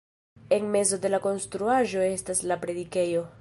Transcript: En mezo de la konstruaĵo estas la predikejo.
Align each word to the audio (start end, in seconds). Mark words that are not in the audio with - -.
En 0.55 0.63
mezo 0.75 0.97
de 1.03 1.11
la 1.15 1.19
konstruaĵo 1.27 2.03
estas 2.07 2.43
la 2.53 2.59
predikejo. 2.65 3.23